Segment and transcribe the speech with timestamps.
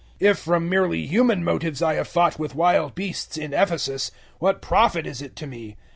[0.19, 4.59] 015:032 If from merely human motives I have fought with wild beasts in Ephesus, what
[4.59, 5.77] profit is it to me?